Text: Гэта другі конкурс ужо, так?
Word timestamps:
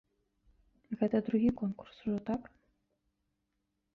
Гэта 1.01 1.17
другі 1.27 1.51
конкурс 1.59 1.95
ужо, 2.07 2.17
так? 2.29 2.41